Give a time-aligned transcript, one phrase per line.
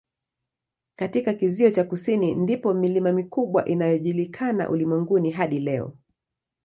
[0.95, 5.97] Katika kizio cha kusini ndipo milima mikubwa inayojulikana ulimwenguni hadi leo.